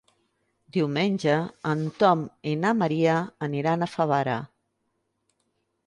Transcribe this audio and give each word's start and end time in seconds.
Diumenge 0.77 1.35
en 1.73 1.85
Tom 2.03 2.25
i 2.53 2.55
na 2.65 2.73
Maria 2.81 3.21
aniran 3.51 3.83
a 3.83 3.93
Favara. 3.95 4.43